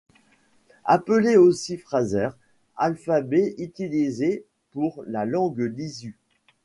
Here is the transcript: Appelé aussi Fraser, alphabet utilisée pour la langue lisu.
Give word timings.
Appelé 0.85 1.37
aussi 1.37 1.77
Fraser, 1.77 2.29
alphabet 2.75 3.53
utilisée 3.59 4.43
pour 4.71 5.03
la 5.05 5.25
langue 5.25 5.59
lisu. 5.77 6.15